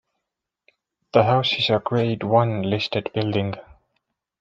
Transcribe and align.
The 1.13 1.25
house 1.25 1.53
is 1.59 1.69
a 1.69 1.77
Grade 1.77 2.23
One 2.23 2.63
listed 2.63 3.11
building. 3.13 3.53